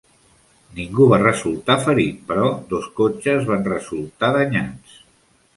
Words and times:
Ningú 0.79 1.05
va 1.11 1.19
resultar 1.23 1.75
ferit, 1.83 2.25
però 2.31 2.47
dos 2.73 2.89
cotxes 3.01 3.47
van 3.53 3.71
resultar 3.71 4.35
danyats. 4.39 5.01